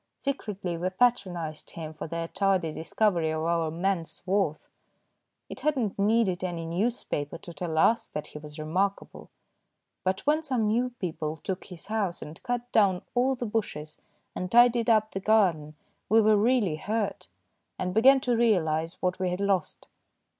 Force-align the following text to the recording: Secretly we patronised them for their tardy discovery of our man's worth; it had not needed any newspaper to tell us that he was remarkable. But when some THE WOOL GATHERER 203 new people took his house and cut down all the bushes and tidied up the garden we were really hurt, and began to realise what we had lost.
Secretly 0.17 0.77
we 0.77 0.89
patronised 0.89 1.75
them 1.75 1.93
for 1.93 2.07
their 2.07 2.27
tardy 2.27 2.73
discovery 2.73 3.29
of 3.29 3.43
our 3.43 3.69
man's 3.69 4.25
worth; 4.25 4.67
it 5.47 5.59
had 5.59 5.77
not 5.77 5.99
needed 5.99 6.43
any 6.43 6.65
newspaper 6.65 7.37
to 7.37 7.53
tell 7.53 7.77
us 7.77 8.07
that 8.07 8.25
he 8.25 8.39
was 8.39 8.57
remarkable. 8.57 9.29
But 10.03 10.21
when 10.25 10.43
some 10.43 10.61
THE 10.67 10.73
WOOL 10.73 10.89
GATHERER 10.89 10.89
203 10.89 11.07
new 11.07 11.11
people 11.13 11.35
took 11.43 11.65
his 11.65 11.85
house 11.85 12.23
and 12.23 12.41
cut 12.41 12.71
down 12.71 13.03
all 13.13 13.35
the 13.35 13.45
bushes 13.45 13.99
and 14.35 14.51
tidied 14.51 14.89
up 14.89 15.11
the 15.11 15.19
garden 15.19 15.75
we 16.09 16.19
were 16.19 16.35
really 16.35 16.77
hurt, 16.77 17.27
and 17.77 17.93
began 17.93 18.19
to 18.21 18.35
realise 18.35 18.99
what 19.03 19.19
we 19.19 19.29
had 19.29 19.39
lost. 19.39 19.87